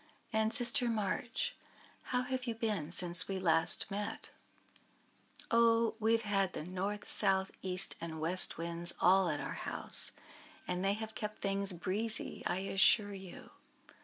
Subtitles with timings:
[0.33, 1.53] "And, Sister March,
[2.05, 4.31] how have you been since we last met?"
[5.51, 5.93] "Oh!
[5.99, 10.13] we have had the North, South, East, and West Winds all at our house,
[10.67, 13.51] and they have kept things breezy, I assure you.